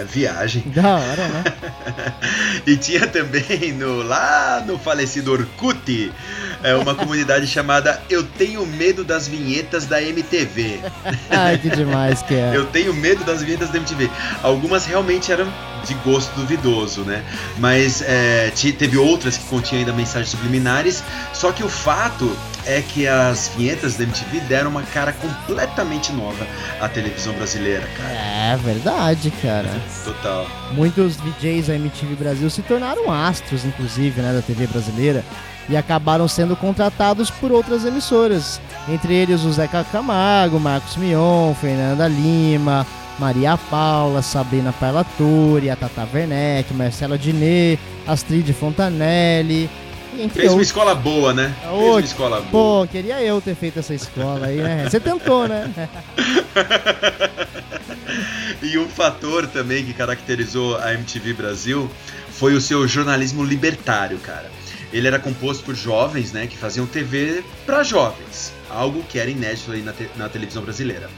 [0.00, 0.62] É, viagem.
[0.66, 1.44] Da hora, né?
[2.66, 6.12] E tinha também no, lá no falecido Orkut
[6.62, 10.80] É uma comunidade chamada Eu Tenho Medo das Vinhetas da MTV.
[11.30, 12.52] Ai, que demais que é.
[12.54, 14.10] Eu tenho medo das vinhetas da MTV.
[14.42, 15.50] Algumas realmente eram
[15.86, 17.22] de gosto duvidoso, né?
[17.58, 21.02] Mas é, te- teve outras que continham ainda mensagens subliminares.
[21.32, 22.30] Só que o fato
[22.66, 26.46] é que as vinhetas da MTV deram uma cara completamente nova
[26.80, 28.10] à televisão brasileira, cara.
[28.10, 29.70] É verdade, cara.
[30.04, 30.46] Total.
[30.72, 35.24] Muitos DJs da MTV Brasil se tornaram astros, inclusive, né, da TV brasileira,
[35.68, 38.60] e acabaram sendo contratados por outras emissoras.
[38.88, 42.86] Entre eles o Zeca Camargo, Marcos Mion, Fernanda Lima,
[43.20, 49.68] Maria Paula, Sabrina Parlatore, a Tata Werneck, Marcela Diné, Astrid Fontanelli,
[50.18, 51.54] entre Fez uma escola boa, né?
[51.60, 52.86] Fez Ô, uma escola boa.
[52.86, 54.88] Pô, queria eu ter feito essa escola aí, né?
[54.88, 55.70] Você tentou, né?
[58.62, 61.90] E um fator também que caracterizou a MTV Brasil
[62.32, 64.50] foi o seu jornalismo libertário, cara.
[64.92, 69.70] Ele era composto por jovens, né, que faziam TV para jovens, algo que era inédito
[69.72, 71.08] aí na, te- na televisão brasileira.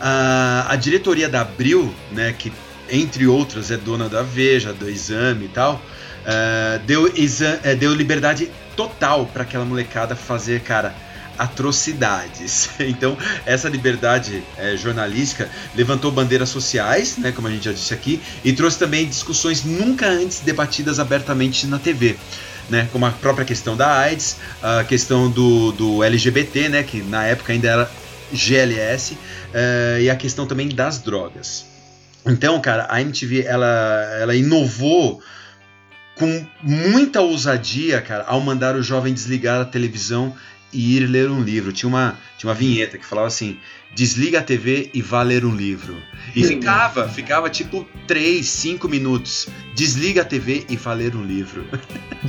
[0.00, 2.52] Ah, a diretoria da Abril, né, que
[2.90, 5.80] entre outras é dona da Veja, do Exame e tal,
[6.26, 10.94] ah, deu, exa- eh, deu liberdade total para aquela molecada fazer, cara,
[11.38, 12.70] atrocidades.
[12.80, 18.20] Então, essa liberdade eh, jornalística levantou bandeiras sociais, né, como a gente já disse aqui,
[18.44, 22.16] e trouxe também discussões nunca antes debatidas abertamente na TV.
[22.68, 27.24] Né, como a própria questão da AIDS, a questão do, do LGBT, né, que na
[27.24, 27.90] época ainda era
[28.32, 29.16] GLS,
[29.54, 31.66] eh, e a questão também das drogas.
[32.26, 35.22] Então, cara, a MTV ela, ela inovou
[36.16, 40.34] com muita ousadia, cara, ao mandar o jovem desligar a televisão
[40.72, 41.72] e ir ler um livro.
[41.72, 43.58] Tinha uma, tinha uma vinheta que falava assim:
[43.94, 45.96] desliga a TV e vá ler um livro.
[46.34, 49.48] E ficava, ficava tipo 3, 5 minutos.
[49.74, 51.64] Desliga a TV e vá ler um livro.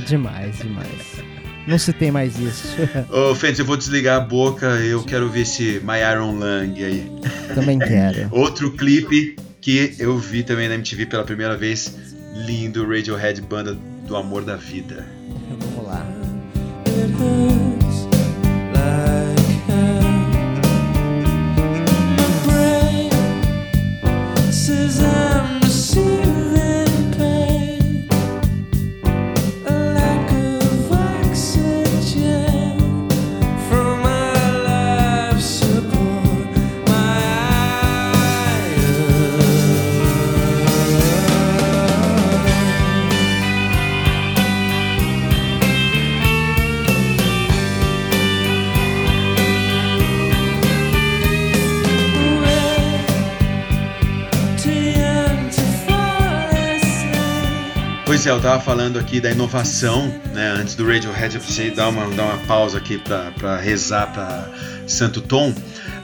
[0.06, 1.22] Demais, demais.
[1.68, 2.66] Não se tem mais isso.
[3.12, 7.12] Ô, Fênix, eu vou desligar a boca, eu quero ver esse My Iron Lang aí.
[7.54, 8.28] Também quero.
[8.32, 11.94] Outro clipe que eu vi também na MTV pela primeira vez.
[12.34, 13.76] Lindo Radiohead, banda
[14.06, 15.06] do amor da vida.
[15.50, 16.06] Vamos lá.
[58.28, 60.50] É, eu tava falando aqui da inovação, né?
[60.50, 64.46] Antes do Radiohead, eu precisei dar uma, dar uma pausa aqui pra rezar pra
[64.86, 65.54] Santo Tom.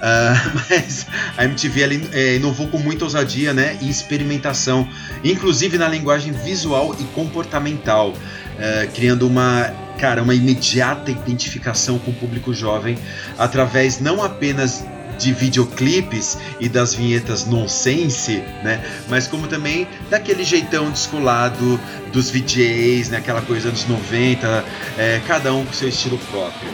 [0.01, 0.35] Ah,
[0.71, 1.07] mas
[1.37, 4.89] a MTV ela eh, inovou com muita ousadia né, e experimentação,
[5.23, 8.15] inclusive na linguagem visual e comportamental,
[8.59, 12.97] eh, criando uma, cara, uma imediata identificação com o público jovem
[13.37, 14.83] através não apenas
[15.19, 18.85] de videoclipes e das vinhetas nonsense, né?
[19.09, 21.81] Mas como também daquele jeitão descolado
[22.13, 23.19] dos VJs, né?
[23.19, 24.65] Aquela coisa dos 90,
[24.99, 26.71] eh, cada um com seu estilo próprio.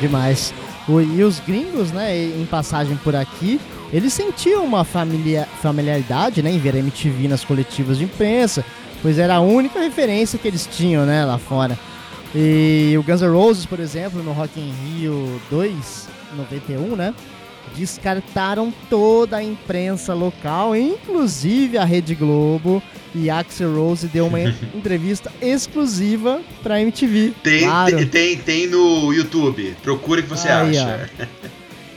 [0.00, 0.52] Demais.
[0.88, 3.60] E os gringos, né, em passagem por aqui,
[3.92, 8.64] eles sentiam uma familia- familiaridade, né, em ver a MTV nas coletivas de imprensa,
[9.02, 11.76] pois era a única referência que eles tinham, né, lá fora.
[12.34, 17.14] E o Guns N' Roses, por exemplo, no Rock in Rio 2, 91, né,
[17.74, 22.82] descartaram toda a imprensa local, inclusive a Rede Globo,
[23.14, 24.40] e Axel Rose deu uma
[24.74, 27.32] entrevista exclusiva pra MTV.
[27.42, 27.96] Tem, claro.
[27.96, 29.74] tem, tem, tem no YouTube.
[29.82, 31.10] Procura o que você Aí, acha.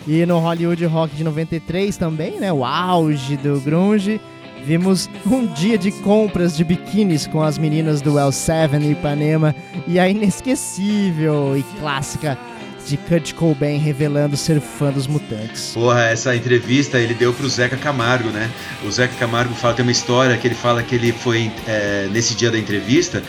[0.08, 2.52] E no Hollywood Rock de 93 também, né?
[2.52, 4.20] O auge do grunge.
[4.64, 9.56] Vimos um dia de compras de biquínis com as meninas do L7 e Ipanema
[9.88, 12.38] e a inesquecível e clássica
[12.86, 15.72] de Kurt Cobain revelando ser fã dos Mutantes.
[15.74, 18.50] Porra, essa entrevista ele deu pro Zeca Camargo, né?
[18.84, 22.34] O Zeca Camargo fala, tem uma história que ele fala que ele foi é, nesse
[22.34, 23.22] dia da entrevista,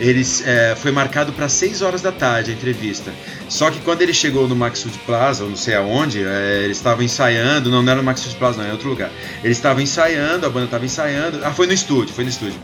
[0.00, 3.12] ele é, foi marcado para 6 horas da tarde a entrevista.
[3.48, 7.04] Só que quando ele chegou no Maxud Plaza, ou não sei aonde, é, eles estavam
[7.04, 9.10] ensaiando, não, não era no Maxud Plaza, não, era em outro lugar.
[9.44, 11.40] Eles estavam ensaiando, a banda estava ensaiando.
[11.44, 12.58] Ah, foi no estúdio, foi no estúdio.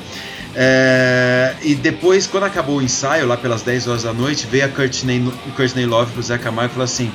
[0.55, 4.69] É, e depois, quando acabou o ensaio, lá pelas 10 horas da noite, veio a
[4.69, 5.23] Courtney,
[5.55, 7.13] Courtney Love pro Zé Camargo e falou assim: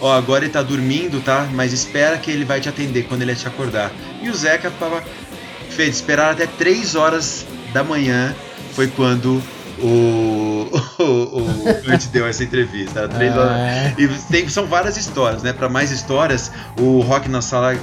[0.00, 1.48] Ó, agora ele tá dormindo, tá?
[1.52, 3.90] Mas espera que ele vai te atender quando ele te acordar.
[4.22, 5.02] E o Zeca tava.
[5.70, 8.32] Fez esperar até 3 horas da manhã.
[8.74, 9.42] Foi quando
[9.80, 13.08] o, o, o, Kurt deu essa entrevista.
[13.08, 13.38] Três É.
[13.38, 13.98] horas.
[13.98, 15.52] E tem, são várias histórias, né?
[15.52, 17.76] Para mais histórias, o Rock na Sala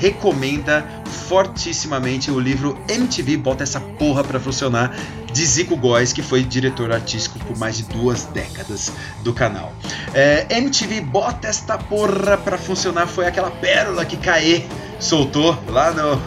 [0.00, 0.84] recomenda
[1.28, 4.94] fortissimamente o livro MTV Bota Essa Porra Pra Funcionar,
[5.32, 8.92] de Zico Góes, que foi diretor artístico por mais de duas décadas
[9.22, 9.72] do canal.
[10.14, 14.64] É, MTV Bota Esta Porra Pra Funcionar foi aquela pérola que Caê
[14.98, 16.20] soltou lá no,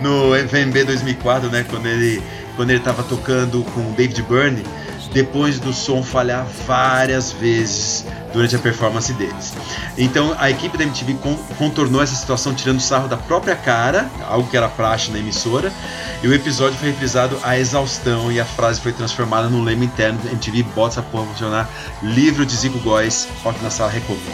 [0.02, 2.22] no VMB 2004, né, quando ele
[2.58, 4.64] quando ele estava tocando com o David Byrne,
[5.12, 9.54] depois do som falhar várias vezes durante a performance deles.
[9.96, 14.50] Então a equipe da MTV con- contornou essa situação tirando sarro da própria cara, algo
[14.50, 15.72] que era praxe na emissora,
[16.20, 20.18] e o episódio foi reprisado à exaustão e a frase foi transformada num lema interno
[20.18, 21.70] da MTV bota essa porra funcionar,
[22.02, 24.26] livro de Zico Góes, Rock na Sala recomenda.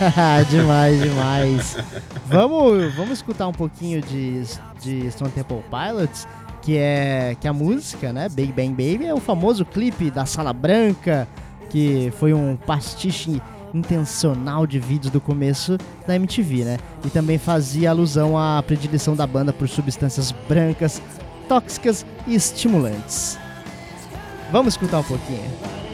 [0.50, 1.76] demais, demais.
[2.26, 4.42] Vamos, vamos escutar um pouquinho de,
[4.82, 6.26] de Stone Temple Pilots,
[6.66, 10.52] que é que a música, né, Big Bang Baby, é o famoso clipe da Sala
[10.52, 11.28] Branca,
[11.70, 13.40] que foi um pastiche
[13.72, 16.78] intencional de vídeos do começo da MTV, né?
[17.04, 21.00] E também fazia alusão à predileção da banda por substâncias brancas,
[21.48, 23.38] tóxicas e estimulantes.
[24.50, 25.48] Vamos escutar um pouquinho.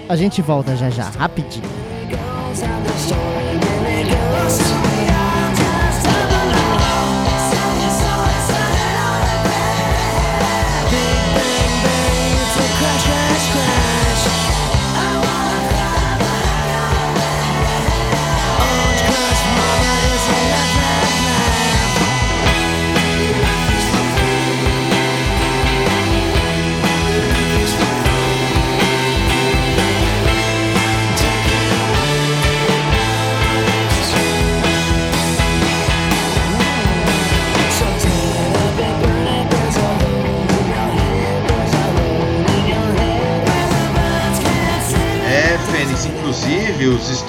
[0.08, 1.68] A gente volta já já, rapidinho.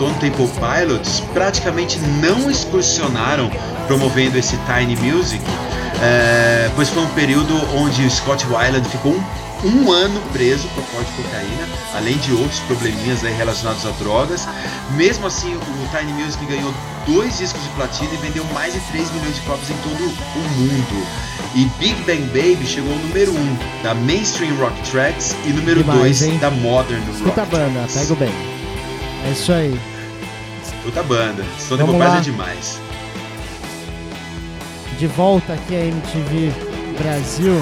[0.03, 3.49] Stone Temple Pilots praticamente não excursionaram
[3.87, 5.41] promovendo esse Tiny Music,
[6.01, 9.23] é, pois foi um período onde o Scott Weiland ficou um,
[9.63, 14.45] um ano preso por porte de cocaína, além de outros probleminhas aí relacionados a drogas.
[14.97, 16.73] Mesmo assim, o Tiny Music ganhou
[17.07, 20.49] dois discos de platina e vendeu mais de 3 milhões de cópias em todo o
[20.59, 21.07] mundo.
[21.55, 25.79] E Big Bang Baby chegou ao número 1 um da Mainstream Rock Tracks e número
[25.79, 26.37] Demais, 2 hein?
[26.39, 27.93] da Modern Rock Escuta a banda, Tracks.
[27.95, 28.33] pega o bem.
[29.25, 29.92] É isso aí.
[30.83, 31.43] Puta banda.
[31.59, 31.83] Stone.
[31.83, 32.81] Pilots é demais.
[34.99, 36.51] De volta aqui a MTV
[37.01, 37.53] Brasil,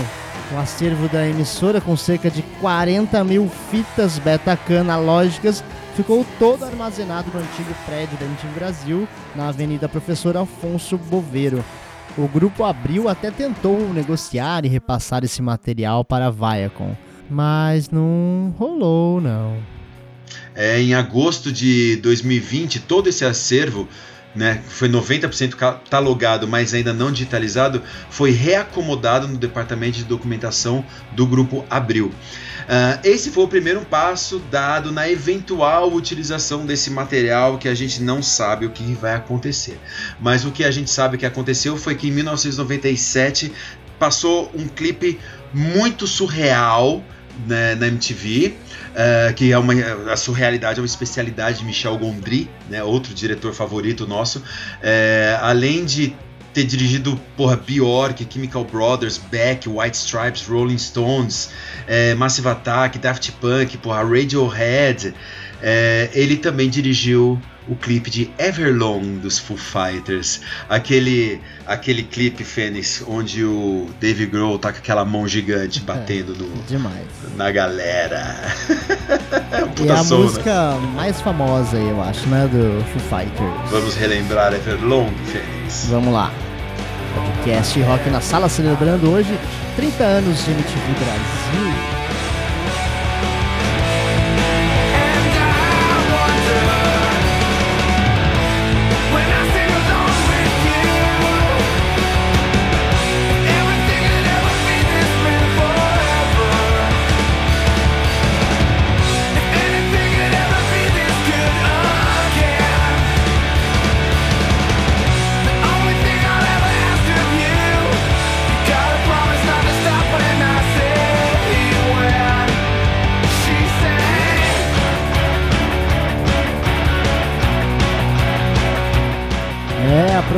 [0.52, 5.64] o acervo da emissora com cerca de 40 mil fitas Betacam analógicas
[5.96, 11.64] ficou todo armazenado no antigo prédio da MTV Brasil, na Avenida Professor Afonso Boveiro.
[12.18, 16.96] O grupo Abril até tentou negociar e repassar esse material para a Viacom,
[17.30, 19.58] mas não rolou não.
[20.56, 23.88] É, em agosto de 2020, todo esse acervo,
[24.36, 31.26] né, foi 90% catalogado, mas ainda não digitalizado, foi reacomodado no departamento de documentação do
[31.26, 32.12] grupo Abril.
[32.68, 38.02] Ah, esse foi o primeiro passo dado na eventual utilização desse material que a gente
[38.02, 39.78] não sabe o que vai acontecer.
[40.20, 43.52] Mas o que a gente sabe que aconteceu foi que em 1997
[44.00, 45.20] passou um clipe
[45.54, 47.04] muito surreal
[47.46, 48.56] né, na MTV.
[48.92, 49.74] Uh, que é uma
[50.12, 54.44] a surrealidade é uma especialidade de Michel Gondry, né, outro diretor favorito nosso.
[54.82, 56.14] É, além de
[56.54, 61.52] ter dirigido porra Bjork, Chemical Brothers, Beck, White Stripes, Rolling Stones,
[61.88, 65.14] é, Massive Attack, Daft Punk, porra Radiohead.
[66.14, 73.44] Ele também dirigiu o clipe de Everlong dos Foo Fighters, aquele aquele clipe Fênix onde
[73.44, 77.08] o Dave Grohl tá com aquela mão gigante batendo no, Demais.
[77.36, 78.36] na galera.
[79.52, 80.10] é um E puta a né?
[80.10, 83.70] música mais famosa, eu acho, né, do Foo Fighters.
[83.72, 85.88] Vamos relembrar Everlong, Fênix.
[85.90, 86.32] Vamos lá.
[87.14, 89.38] Podcast Rock na Sala celebrando hoje
[89.76, 92.01] 30 anos de MTV Brasil.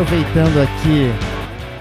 [0.04, 1.10] Aproveitando aqui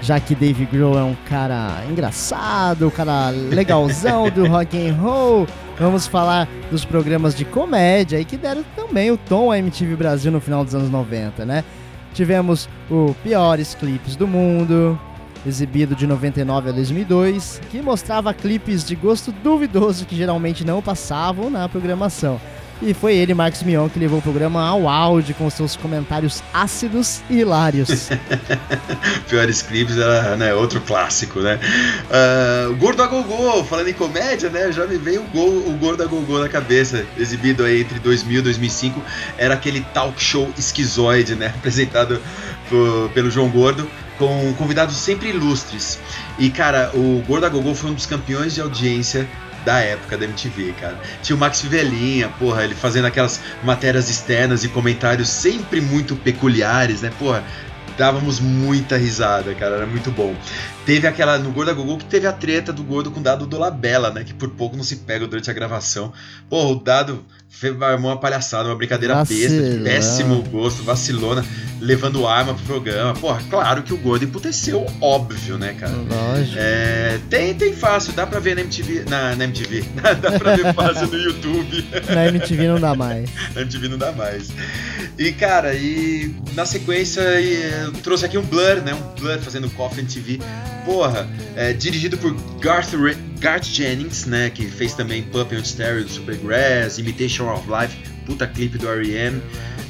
[0.01, 5.45] já que Dave Grohl é um cara engraçado, um cara legalzão do rock and roll.
[5.77, 10.31] Vamos falar dos programas de comédia aí que deram também o tom à MTV Brasil
[10.31, 11.65] no final dos anos 90, né?
[12.13, 14.97] Tivemos o Piores Clipes do Mundo,
[15.45, 21.49] exibido de 99 a 2002, que mostrava clipes de gosto duvidoso que geralmente não passavam
[21.49, 22.39] na programação.
[22.85, 27.21] E foi ele, Marcos Mion, que levou o programa ao auge com seus comentários ácidos
[27.29, 28.09] e hilários.
[29.29, 31.57] Piores clipes era né, outro clássico, né?
[32.11, 34.69] Ah, o Gordo a Gogô, falando em comédia, né?
[34.69, 38.39] Já me veio o, gol, o Gordo a Gogô na cabeça, exibido aí entre 2000
[38.39, 39.01] e 2005.
[39.37, 41.53] Era aquele talk show esquizoide, né?
[41.55, 42.21] Apresentado
[43.13, 45.99] pelo João Gordo, com convidados sempre ilustres.
[46.37, 49.25] E, cara, o Gordo a Gogô foi um dos campeões de audiência
[49.65, 50.99] da época da MTV, cara.
[51.21, 57.01] Tinha o Max Fivelinha, porra, ele fazendo aquelas matérias externas e comentários sempre muito peculiares,
[57.01, 57.11] né?
[57.17, 57.43] Porra,
[57.97, 60.35] dávamos muita risada, cara, era muito bom.
[60.85, 63.45] Teve aquela no Gordo a Gogô que teve a treta do Gordo com o Dado
[63.45, 64.23] do Labella, né?
[64.23, 66.11] Que por pouco não se pega durante a gravação.
[66.49, 67.25] Porra, o Dado
[67.81, 69.83] armou uma palhaçada, uma brincadeira besta, de Vacilão.
[69.83, 71.45] péssimo gosto, vacilona,
[71.79, 73.13] levando arma pro programa.
[73.13, 75.93] Porra, claro que o Gordo emputeceu, óbvio, né, cara?
[75.93, 76.57] Lógico.
[76.57, 79.05] É, tem, tem fácil, dá pra ver na MTV.
[79.09, 79.83] Na, na MTV.
[80.21, 81.85] dá pra ver fácil no YouTube.
[82.09, 83.29] Na MTV não dá mais.
[83.55, 84.49] Na MTV não dá mais.
[85.17, 88.93] E cara, e na sequência eu trouxe aqui um Blur, né?
[88.93, 90.39] Um Blur fazendo Coffin TV.
[90.85, 94.49] Porra, é, dirigido por Garth, Re- Garth Jennings, né?
[94.49, 99.41] Que fez também Puppet on Stereo do Supergrass, Imitation of Life, puta clipe do R.E.M.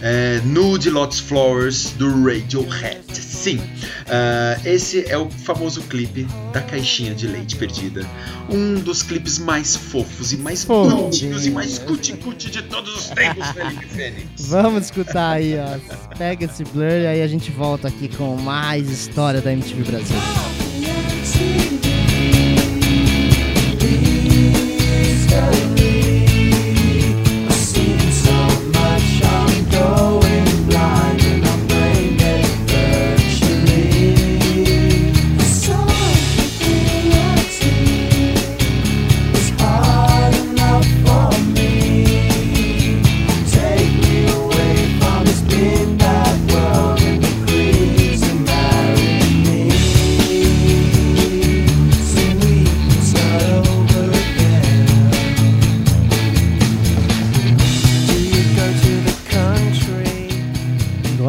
[0.01, 3.03] É, Nude Lots Flowers do Radiohead.
[3.13, 3.61] Sim,
[4.09, 8.03] ah, esse é o famoso clipe da caixinha de leite perdida.
[8.49, 10.95] Um dos clipes mais fofos e mais Fofinho.
[11.03, 14.47] bonitinhos e mais cuti-cuti de todos os tempos, Felipe Fênix.
[14.47, 16.15] Vamos escutar aí, ó.
[16.17, 20.17] Pega esse blur e aí a gente volta aqui com mais história da MTV Brasil.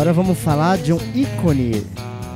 [0.05, 1.83] Agora vamos falar de um ícone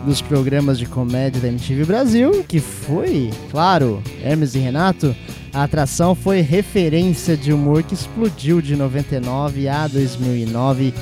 [0.06, 5.14] dos programas de comédia da MTV Brasil, que foi, claro, Hermes e Renato.
[5.52, 10.94] A atração foi referência de humor que explodiu de 99 a 2009,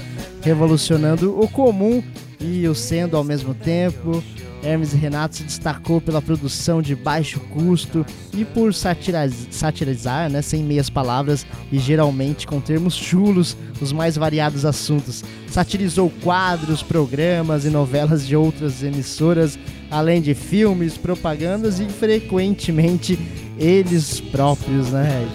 [0.43, 2.03] revolucionando o comum
[2.41, 4.21] e o sendo ao mesmo tempo.
[4.67, 8.05] Hermes Renato se destacou pela produção de baixo custo
[8.35, 14.65] e por satirizar, né, sem meias palavras e geralmente com termos chulos, os mais variados
[14.65, 15.23] assuntos.
[15.49, 19.59] Satirizou quadros, programas e novelas de outras emissoras,
[19.91, 23.19] além de filmes, propagandas e frequentemente
[23.59, 25.27] eles próprios, né?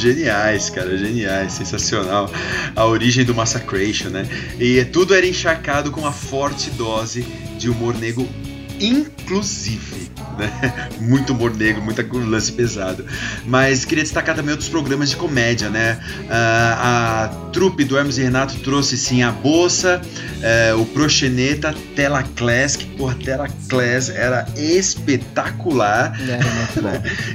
[0.00, 2.30] Geniais, cara, geniais, sensacional.
[2.74, 4.26] A origem do Massacration, né?
[4.58, 7.22] E tudo era encharcado com uma forte dose
[7.56, 8.26] de humor negro,
[8.80, 10.17] inclusive.
[10.38, 10.88] Né?
[11.00, 13.04] Muito humor negro, muita lance pesado.
[13.44, 15.98] Mas queria destacar também outros programas de comédia, né?
[16.30, 20.00] Ah, a trupe do Hermes e Renato trouxe sim a Bolsa,
[20.42, 26.16] eh, o Proxeneta, Tela Class, que porra, Tela Class era espetacular.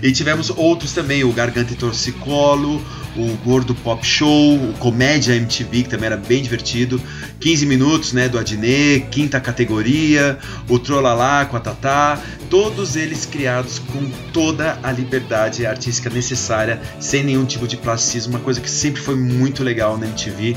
[0.01, 2.83] E tivemos outros também, o Garganta e Torcicolo,
[3.15, 7.01] o Gordo Pop Show, o Comédia MTV, que também era bem divertido,
[7.39, 10.37] 15 minutos, né, do Adnet, quinta categoria,
[10.67, 17.23] o Trolalá com a Tatá, todos eles criados com toda a liberdade artística necessária, sem
[17.23, 20.55] nenhum tipo de plasticismo, uma coisa que sempre foi muito legal na MTV.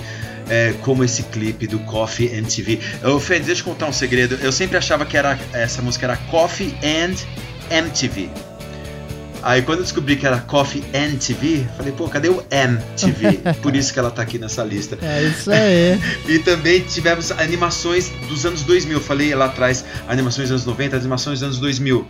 [0.49, 2.78] É, como esse clipe do Coffee MTV.
[3.03, 4.39] Ô, Fê, deixa eu contar um segredo.
[4.41, 7.16] Eu sempre achava que era essa música era Coffee and
[7.68, 8.30] MTV.
[9.47, 13.42] Aí quando eu descobri que era Coffee and TV, falei, pô, cadê o MTV?
[13.62, 14.99] Por isso que ela tá aqui nessa lista.
[15.01, 16.01] É isso aí.
[16.26, 18.99] E também tivemos animações dos anos 2000.
[18.99, 22.05] Eu falei lá atrás, animações dos anos 90, animações dos anos 2000.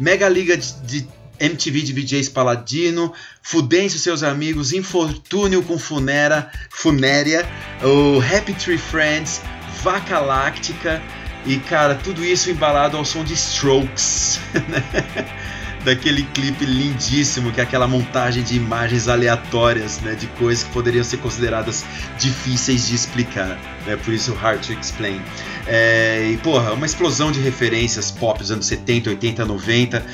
[0.00, 6.50] Mega Liga de, de MTV de VJs Paladino, Fudêncio e seus amigos, Infortúnio com Funera,
[6.70, 7.48] Funéria,
[7.84, 9.40] o Happy Tree Friends,
[9.84, 11.00] Vaca Láctica
[11.46, 14.40] e, cara, tudo isso embalado ao som de Strokes.
[15.84, 21.02] daquele clipe lindíssimo, que é aquela montagem de imagens aleatórias, né, de coisas que poderiam
[21.02, 21.84] ser consideradas
[22.18, 25.20] difíceis de explicar, né, por isso Hard to Explain.
[25.66, 30.04] É, e porra, uma explosão de referências pop dos anos 70, 80, 90,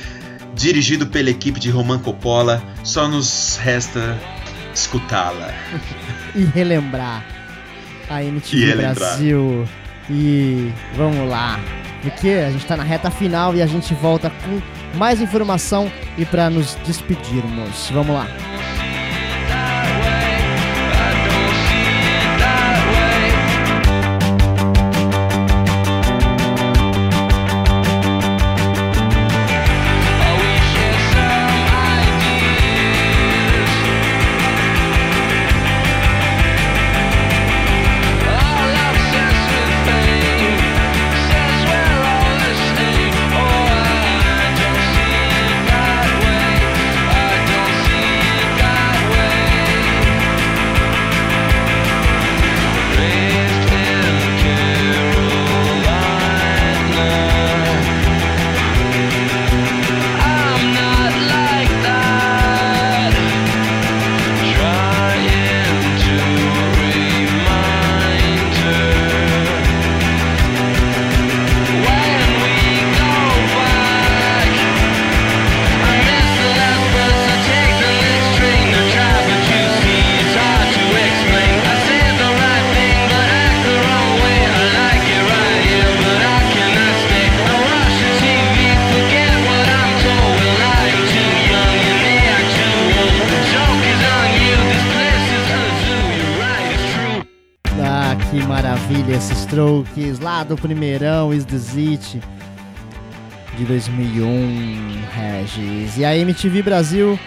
[0.55, 4.19] dirigido pela equipe de Roman Coppola, só nos resta
[4.75, 5.53] escutá-la.
[6.35, 7.25] E relembrar
[8.11, 8.77] a MTV.
[8.95, 9.67] Brasil.
[10.11, 11.59] E vamos lá.
[12.03, 14.61] Porque a gente tá na reta final e a gente volta com
[14.97, 17.91] mais informação e para nos despedirmos.
[17.93, 18.56] Vamos lá.
[105.97, 107.19] E a MTV Brasil,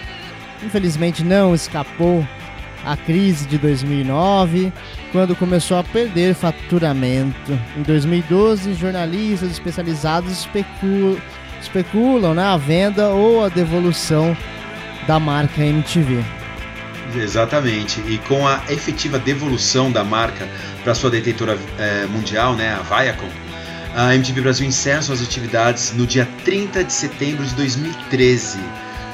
[0.64, 2.26] infelizmente, não escapou
[2.86, 4.72] a crise de 2009,
[5.12, 7.58] quando começou a perder faturamento.
[7.78, 11.20] Em 2012, jornalistas especializados especu-
[11.62, 14.36] especulam né, a venda ou a devolução
[15.08, 16.24] da marca MTV.
[17.16, 18.00] Exatamente.
[18.08, 20.48] E com a efetiva devolução da marca
[20.84, 23.28] para sua detentora eh, mundial, né, a Viacom,
[23.96, 28.60] a MTV Brasil encerra suas atividades no dia 30 de setembro de 2013,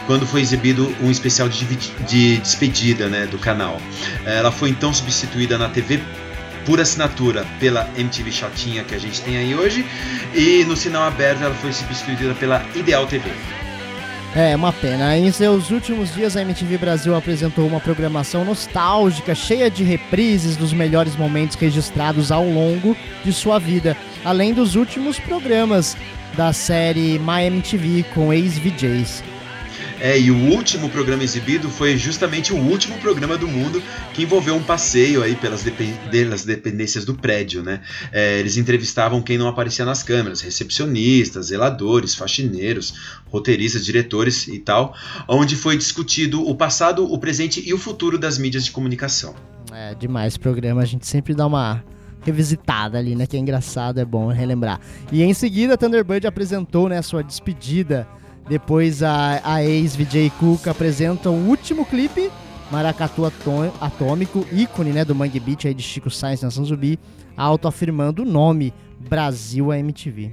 [0.05, 1.65] quando foi exibido um especial de,
[2.07, 3.81] de despedida né, do canal.
[4.25, 6.01] Ela foi então substituída na TV
[6.65, 9.85] por assinatura pela MTV Chatinha que a gente tem aí hoje
[10.33, 13.29] e no sinal aberto ela foi substituída pela Ideal TV.
[14.35, 15.17] É, uma pena.
[15.17, 20.73] Em seus últimos dias, a MTV Brasil apresentou uma programação nostálgica, cheia de reprises dos
[20.73, 25.95] melhores momentos registrados ao longo de sua vida, além dos últimos programas
[26.35, 29.23] da série My MTV com ex-VJs.
[29.99, 33.81] É, e o último programa exibido foi justamente o último programa do mundo
[34.13, 37.81] que envolveu um passeio aí pelas, depen- pelas dependências do prédio, né?
[38.11, 42.93] É, eles entrevistavam quem não aparecia nas câmeras, recepcionistas, zeladores, faxineiros,
[43.27, 44.93] roteiristas, diretores e tal,
[45.27, 49.33] onde foi discutido o passado, o presente e o futuro das mídias de comunicação.
[49.71, 51.83] É demais esse programa, a gente sempre dá uma
[52.21, 53.25] revisitada ali, né?
[53.25, 54.79] Que é engraçado, é bom relembrar.
[55.11, 58.07] E em seguida, Thunderbird apresentou né, sua despedida.
[58.47, 62.29] Depois a, a ex-VJ Cook apresenta o último clipe,
[62.71, 66.99] Maracatu Atô- Atômico, ícone né, do Mangue Beat aí de Chico Sainz na Zumbi,
[67.35, 68.73] autoafirmando o nome
[69.09, 70.31] Brasil MTV.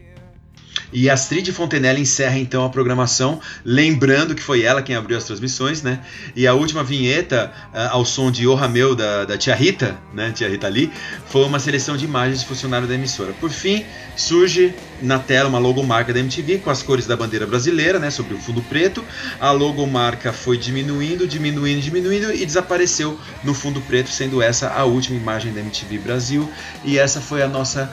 [0.93, 5.83] E Astrid Fontenelle encerra então a programação, lembrando que foi ela quem abriu as transmissões,
[5.83, 6.01] né?
[6.37, 10.33] E a última vinheta, ah, ao som de O Rameu da, da Tia Rita, né?
[10.33, 10.91] Tia Rita Lee,
[11.27, 13.33] foi uma seleção de imagens de funcionário da emissora.
[13.41, 13.85] Por fim,
[14.17, 18.11] surge na tela uma logomarca da MTV com as cores da bandeira brasileira, né?
[18.11, 19.05] Sobre o fundo preto.
[19.40, 25.16] A logomarca foi diminuindo, diminuindo, diminuindo e desapareceu no fundo preto, sendo essa a última
[25.16, 26.50] imagem da MTV Brasil.
[26.84, 27.92] E essa foi a nossa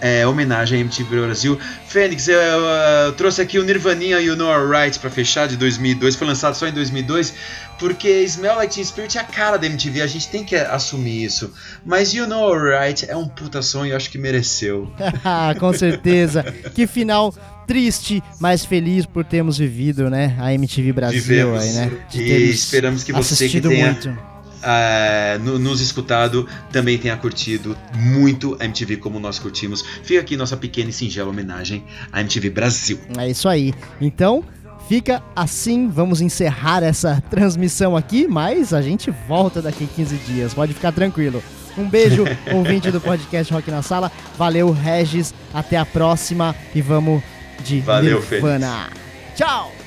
[0.00, 1.58] é, homenagem à MTV Brasil.
[1.86, 6.16] Fênix, eu, eu, trouxe aqui o Nirvaninha You Know Alright pra fechar de 2002.
[6.16, 7.34] Foi lançado só em 2002
[7.78, 10.02] porque Smell Like Teen Spirit é a cara da MTV.
[10.02, 11.52] A gente tem que assumir isso.
[11.84, 14.90] Mas You Know Alright é um puta som e eu acho que mereceu.
[15.58, 16.42] Com certeza.
[16.74, 17.34] que final
[17.66, 20.36] triste, mas feliz por termos vivido, né?
[20.38, 21.62] A MTV Brasil Vivemos.
[21.62, 21.92] aí, né?
[22.14, 24.16] E esperamos que você que tenha muito.
[24.62, 29.82] ah, no- nos escutado também tenha curtido muito a MTV como nós curtimos.
[30.02, 32.98] Fica aqui nossa pequena e singela homenagem à MTV Brasil.
[33.18, 33.72] É isso aí.
[34.00, 34.44] Então,
[34.88, 35.88] fica assim.
[35.88, 40.54] Vamos encerrar essa transmissão aqui, mas a gente volta daqui 15 dias.
[40.54, 41.42] Pode ficar tranquilo.
[41.76, 44.10] Um beijo, ouvinte do podcast Rock na Sala.
[44.38, 45.34] Valeu, Regis.
[45.52, 47.22] Até a próxima e vamos
[47.64, 48.88] de Valeu, Nirvana.
[49.34, 49.83] Tchau!